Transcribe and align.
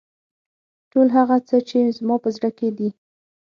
ټول 0.91 1.07
هغه 1.17 1.37
څه 1.47 1.57
چې 1.69 1.77
زما 1.97 2.15
په 2.23 2.29
زړه 2.35 2.49
کې 2.57 2.69
دي. 2.77 2.89